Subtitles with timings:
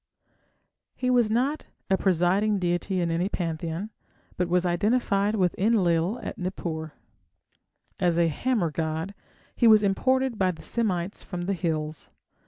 [0.95, 3.91] He was not a presiding deity in any pantheon,
[4.35, 6.93] but was identified with Enlil at Nippur.
[7.99, 9.13] As a hammer god,
[9.55, 12.09] he was imported by the Semites from the hills.